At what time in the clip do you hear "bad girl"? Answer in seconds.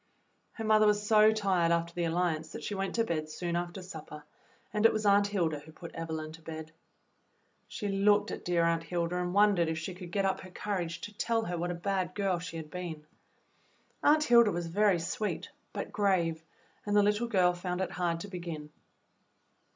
11.75-12.39